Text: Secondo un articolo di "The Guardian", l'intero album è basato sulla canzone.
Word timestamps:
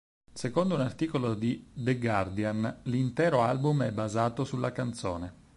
Secondo 0.33 0.73
un 0.73 0.81
articolo 0.81 1.35
di 1.35 1.69
"The 1.75 1.99
Guardian", 1.99 2.79
l'intero 2.85 3.43
album 3.43 3.83
è 3.83 3.91
basato 3.91 4.43
sulla 4.45 4.71
canzone. 4.71 5.33